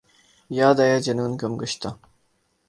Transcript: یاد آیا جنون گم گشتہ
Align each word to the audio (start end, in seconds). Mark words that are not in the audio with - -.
یاد 0.49 0.77
آیا 0.85 0.97
جنون 1.05 1.31
گم 1.41 1.53
گشتہ 1.61 1.89